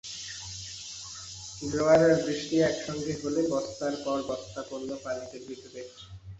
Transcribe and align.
জোয়ার 1.71 2.01
আর 2.05 2.13
বৃষ্টি 2.25 2.55
একসঙ্গে 2.61 3.13
হলে 3.21 3.41
বস্তার 3.53 3.93
পর 4.05 4.17
বস্তা 4.29 4.61
পণ্য 4.69 4.89
পানিতে 5.03 5.37
ভিজবে। 5.45 5.81